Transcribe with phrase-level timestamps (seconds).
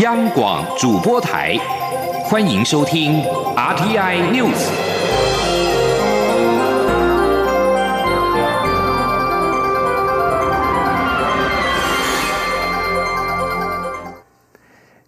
[0.00, 1.58] 央广主播台，
[2.24, 3.22] 欢迎收听
[3.54, 4.70] RTI News。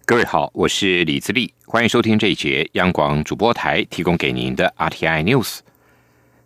[0.05, 5.61] 各位好，我是李自立，欢迎收听这一节央广主播台提供给您的 RTI News。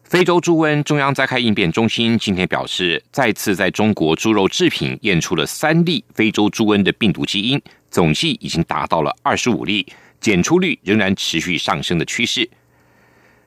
[0.07, 7.61] 非洲猪瘟中央灾害应变中心今天表示，再次在中国猪肉制品验出了三例非洲猪瘟的病毒基因，
[7.91, 9.85] 总计已经达到了二十五例，
[10.21, 12.49] 检出率仍然持续上升的趋势。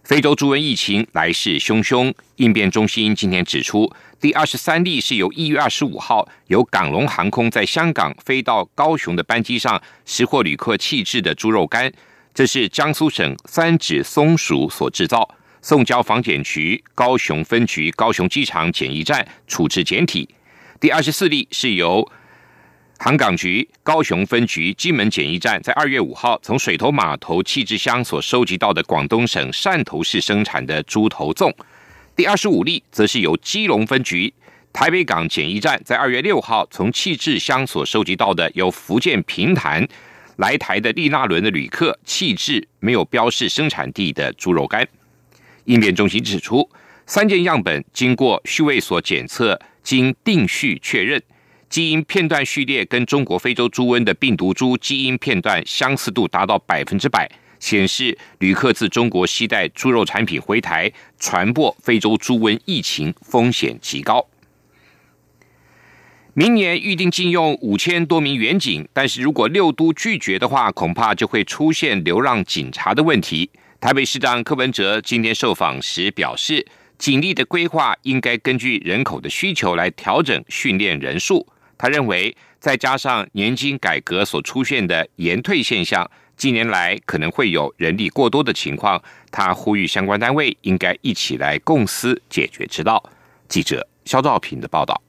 [0.05, 3.91] 非洲猪瘟疫情来势汹汹，应变中心今天指出，
[4.21, 11.91] 第二十三例是由一月二十五号由港龙航空在香港飞到高雄的班机上拾获旅客弃置的猪肉干，
[12.35, 15.27] 这是江苏省三指松鼠所制造。
[15.63, 20.29] 送交防检局高雄分局高雄机场检疫站处置检体。
[20.79, 22.07] 第二十四例是由
[22.99, 31.53] 航港局高雄分局金门检疫站在二月五号从水头码头弃置箱所收集到的广东省汕头市生产的猪头粽。
[32.17, 34.33] 第二十五例则是由基隆分局
[34.73, 39.87] 台北港检疫站在二月六号从弃置箱所收集到的由福建平潭
[40.37, 44.87] 来台的利纳伦的旅客弃置没有标示生产地的猪肉干。
[45.71, 46.69] 应变中心指出，
[47.07, 51.23] 三件样本经过序位所检测，经定序确认，
[51.69, 60.91] 基因片段序列跟中国非洲猪瘟的病毒株基因片段相似度达到百分之百，显示旅客自中国携带猪肉产品回台，
[61.21, 64.27] 传播非洲猪瘟疫情风险极高。
[66.35, 73.51] 明年预定禁用五千多名员警，但是如果六都拒绝的话，恐怕就会出现流浪警察的问题。
[73.81, 76.67] 台北市长柯文哲今天受访时表示，
[76.99, 81.47] 警力的规划应该根据人口的需求来调整训练人数。
[81.79, 89.03] 他认为，再加上年金改革所出现的延退现象，近年来可能会有人力过多的情况。
[89.31, 93.03] 他呼吁相关单位应该一起来共思解决之道。
[93.49, 95.01] 记者肖兆平的报道。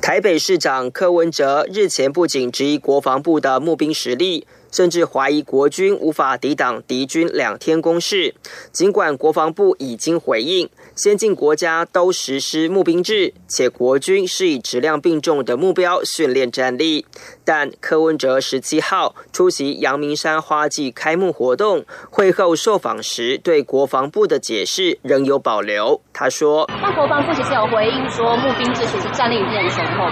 [0.00, 4.48] 台北市长柯文哲日前不仅质疑国防部的募兵实力。
[4.72, 8.34] 甚至怀疑国军无法抵挡敌军两天攻势。
[8.72, 17.06] 尽管国防部已经回应，先进国家都实施募兵制，且国军是以质量并重的目标训练战力，
[17.44, 26.00] 但柯文哲十七号出席阳明山花季开幕活动会后受访时，对国防部的解释仍有保留。
[26.12, 30.04] 他说：“那国防部其实有回应说，募兵制其实战力已经很雄厚。”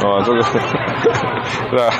[0.00, 0.42] 哦，这个
[1.70, 1.90] 是啊。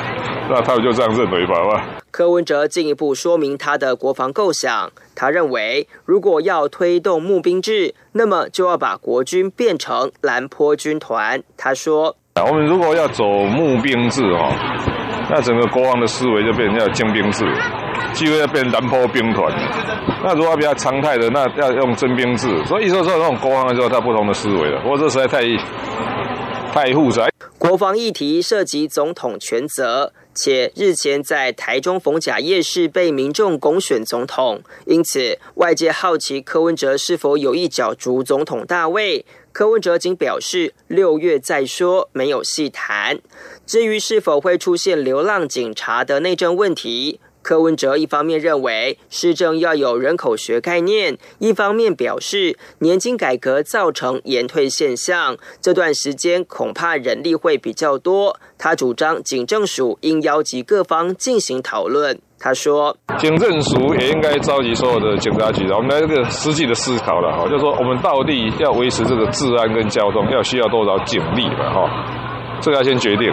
[0.51, 1.85] 那他们就这样认为吧，好吧。
[2.11, 11.43] 柯文哲进一步说明他的国防构想，他认为如果要推动募兵制，那么就要把国军变成蓝坡军团。
[11.59, 12.17] 他说
[12.49, 14.51] ：“我们如果要走募兵制哦，
[15.31, 17.45] 那整个国王的思维就变成要精兵制，
[18.15, 19.53] 机会要变蓝坡兵团。
[20.25, 22.49] 那如果比较常态的，那要用征兵制。
[22.65, 24.81] 所以说说这种国王的时候，他不同的思维了。
[24.81, 25.43] 不过这实在太
[26.73, 27.29] 太复杂。
[27.59, 39.27] 国防议题涉及总统权责。”且日前在台中逢甲夜市被民众拱选总统，因此外界好奇柯文哲是否有意角逐总统大位。
[39.51, 43.19] 柯文哲仅表示六月再说，没有细谈。
[43.67, 47.19] 至于是否会出现流浪警察的内政问题。
[47.49, 58.39] 柯文哲一方面认为市政要有人口学概念，一方面表示年金改革造成延退现象，这段时间恐怕人力会比较多。
[58.59, 62.21] 他主张警政署应邀集各方进行讨论。
[62.39, 72.18] 他说，警政署也应该召集所有的警察局，我们来这个实际的思考了哈，就说我们到底要维持这个治安跟交通，要需要多少警力了哈。
[72.61, 73.33] 这个要先决定，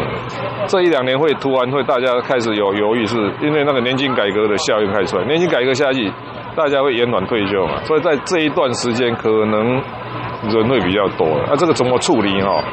[0.68, 6.12] 这一两年会突然会大家开始有犹豫，是因为那个年金改革的效应开始出来，年金改革下去，
[6.56, 9.82] 大家会延缓退休嘛，所以在这一段时间可能
[10.50, 12.64] 人会比较多，那这个怎么处理哈？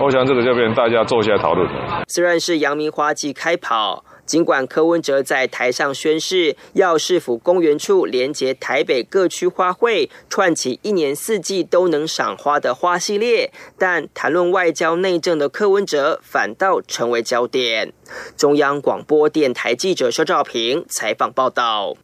[0.00, 1.68] 我想这个就变大家坐下来讨论。
[2.08, 4.04] 虽然是阳明花季开跑。
[4.32, 17.92] 尽管柯文哲在台上宣誓要市府公园处连接台北各区花卉，串起一年四季都能赏花的花系列，但谈论外交内政的柯文哲反倒成为焦点。
[18.34, 21.94] 中央广播电台记者肖照平采访报道。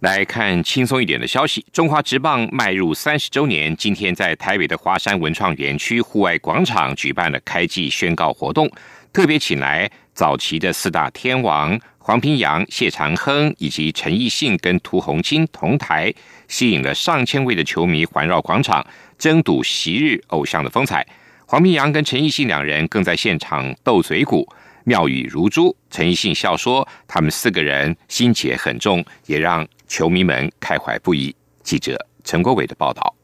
[0.00, 8.68] 来看轻松一点的消息：中华职棒迈入三十周年，今天在台北的华山文创园区户外广场举办了开季宣告活动，
[9.12, 9.88] 特别请来。
[10.14, 16.12] 早期的四大天王黄平阳、谢长亨以及陈奕迅跟涂红金同台，
[16.48, 18.86] 吸引了上千位的球迷环绕广场，
[19.18, 21.04] 争睹昔日偶像的风采。
[21.46, 24.48] 黄平阳跟陈奕迅两人更在现场斗嘴鼓，
[24.84, 25.74] 妙语如珠。
[25.90, 31.34] 陈奕迅笑说：“他们四个人心结很重，也让球迷们开怀不已。”
[31.64, 33.14] 记者陈国伟的报道。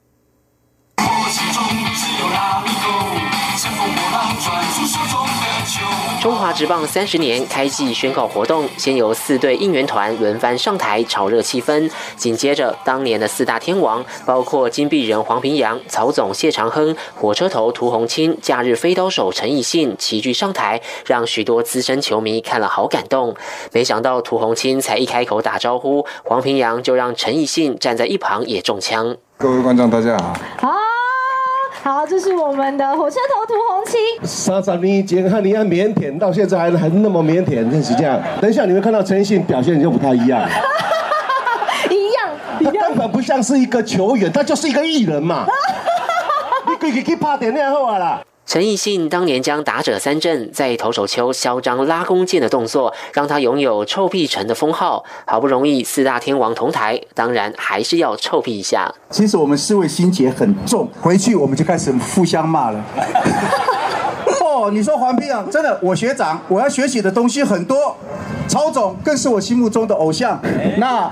[6.21, 11.91] 中华职棒三十年开季宣告活动，先由四队应援团轮番上台炒热气氛。
[12.15, 23.35] 紧接着，当年的四大天王，包括金币人黄平阳、曹总谢长亨、火车头涂洪清、假日飞刀手陈奕信齐聚上台，让许多资深球迷看了好感动。
[23.73, 29.17] 没想到涂洪清才一开口打招呼，黄平阳就让陈奕信站在一旁也中枪。
[29.39, 30.35] 各位观众，大家好。
[30.61, 30.90] 好。
[31.83, 33.97] 好，这是我们的火车头涂红漆。
[34.25, 38.21] 莎莎，你以前看你要腼腆，到现在还还那么腼腆，真是这样。
[38.41, 40.43] 等一下你会看到陈信表现就不太一样。
[41.91, 42.29] 一样，
[42.65, 45.47] 他根本不像是一个球员，他就是一个艺人嘛。
[46.69, 48.21] 你可以去拍点那好啊啦。
[48.51, 55.05] 陈奕迅当年将打者三振在投手丘嚣张拉弓箭的动作，让他拥有臭屁城的封号。
[55.25, 58.93] 好不容易四大天王同台，当然还是要臭屁一下。
[59.09, 62.85] 其实我们四位心结很重，回去我们就开始互相骂了。
[64.43, 67.97] 哦，你说黄平啊，真的，我学长，我要学习的东西很多。
[68.49, 70.37] 曹总更是我心目中的偶像。
[70.79, 71.09] 那。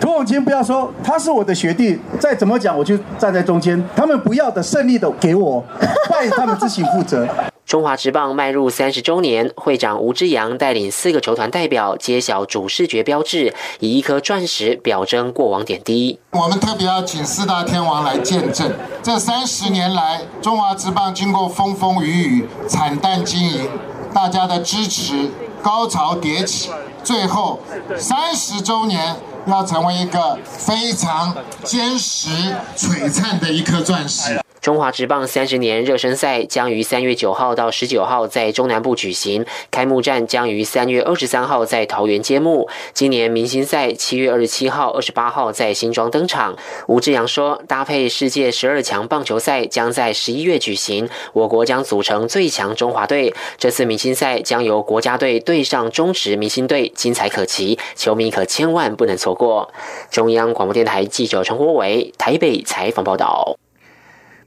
[0.00, 3.82] 涂永清不要说，他是我的学弟，再怎么讲我就站在中间。
[3.96, 5.64] 他们不要的胜利的给我，
[6.08, 7.26] 拜他们自行负责。
[7.66, 16.18] 中华职棒迈入三十周年，会长吴之阳带领四个球团代表揭晓主视觉标志，以一颗钻石表征过往点滴。
[16.30, 18.72] 我们特别要请四大天王来见证，
[19.02, 23.68] 这三十年来中华职棒经过风风雨雨、惨淡经营，
[24.14, 25.28] 大家的支持
[25.62, 26.70] 高潮迭起，
[27.02, 27.60] 最后
[27.96, 29.16] 三十周年。
[29.46, 31.34] 要成为一个非常
[31.64, 32.28] 坚实、
[32.76, 34.38] 璀璨的一颗钻石。
[34.68, 42.68] 中华职棒三十年热身赛将于三月九号到十九号在中南部举行，开幕战将于三月二十三号在桃园揭幕。
[42.92, 46.54] 今年明星赛七月二十七号、二十八号在新庄登场。
[46.86, 53.32] 吴志阳说，搭配世界十二强棒球赛将在十一月举行，我国将组成最强中华队。
[53.56, 59.72] 这次明星赛将由国家队对上中职明星队，精彩可期，球迷可千万不能错过。
[60.10, 63.56] 中央广播电台记者陈国伟台北采访报道。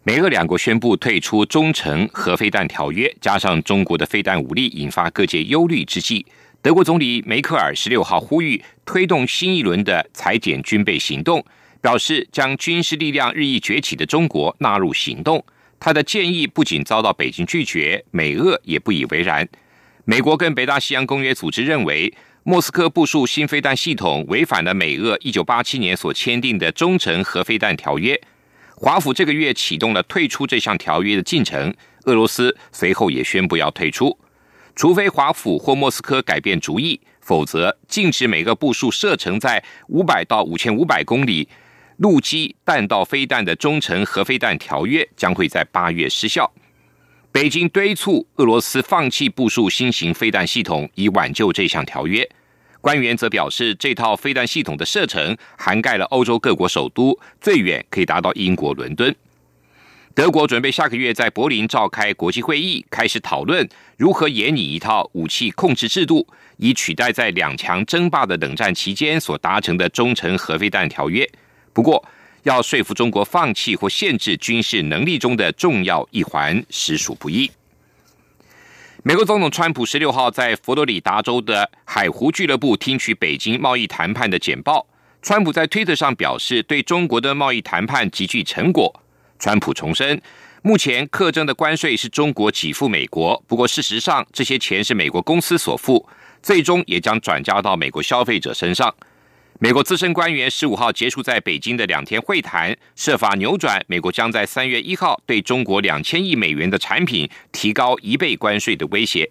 [0.04, 6.26] 美俄两国宣布退出中程核飞弹条约，加上中国的飞弹武力引发各界忧虑之际，
[6.60, 11.46] 德国总理梅克尔十六号呼吁推动新一轮的裁减军备行动，
[11.82, 15.46] 表示将军事力量日益崛起的中国纳入行动。
[15.80, 19.48] 他的建议不仅遭到北京拒绝，美俄也不以为然。
[20.06, 22.12] 美国跟北大西洋公约组织认为，
[22.42, 28.20] 莫斯科部署新飞弹系统违反了美俄一九八七年所签订的中程核飞弹条约。
[28.84, 31.72] 华府这个月启动了退出这项条约的进程，
[32.06, 34.18] 俄罗斯随后也宣布要退出，
[34.76, 41.48] 除非华府或莫斯科改变主意，否则禁止每个部署射程在五百到五千五百公里
[41.98, 46.52] 陆基弹道飞弹的中程核飞弹条约将会在八月失效。
[47.32, 52.28] 北京敦促俄罗斯放弃部署新型飞弹系统，以挽救这项条约。
[52.82, 59.16] 官员则表示，这套飞弹系统的射程涵盖了欧洲各国首都，最远可以达到英国伦敦。
[60.14, 63.66] 德国准备下个月在柏林召开国际会议，开始讨论
[63.98, 71.26] 如何研拟一套武器控制制度，以取代在两强争霸的冷战期间所达成的中程核飞弹条约。
[71.72, 72.04] 不过，
[72.44, 77.50] 要说服中国放弃或限制军事能力中的重要一环，实属不易。
[79.04, 84.86] 美国总统川普十六号在佛罗里达州的海湖俱乐部听取北京贸易谈判的简报。
[85.24, 89.02] 川普在推特上表示，对中国的贸易谈判极具成果。
[89.40, 90.22] 川普重申，
[90.62, 96.08] 目前课征的关税是中国给付美国，不过事实上这些钱是美国公司所付，
[96.44, 98.94] 最终也将转嫁到美国消费者身上。
[99.64, 109.30] 美国资深官员十五号结束在北京的两天会谈，设法扭转美国将在三月一号对中国两千亿美元的产品提高一倍关税的威胁。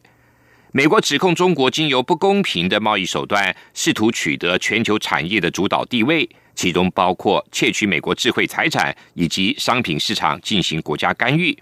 [0.70, 11.58] 美国指控中国经由不公平的贸易手段，试图取得全球产业的主导地位，其中包括窃取美国智慧财产以及商品市场进行国家干预。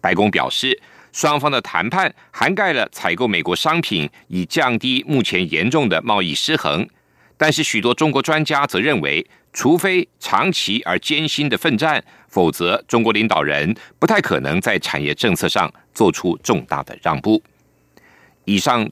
[0.00, 0.80] 白宫表示，
[1.10, 6.88] 双方的谈判涵盖了采购美国商品，以降低目前严重的贸易失衡。
[7.36, 17.42] 但是，许多中国专家则认为，除非长期而艰辛的奋战，否则中国领导人不太可能在产业政策上做出重大的让步。
[18.44, 18.88] 以上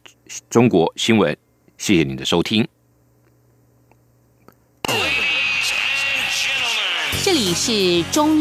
[0.49, 1.37] 中国新闻，
[1.77, 2.67] 谢谢您的收听。
[7.23, 8.41] 这里是中。